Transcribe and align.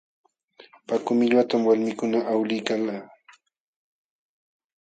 Paku 0.87 1.11
willwatam 1.19 1.61
walmikuna 1.67 2.17
awliykalka. 2.31 2.97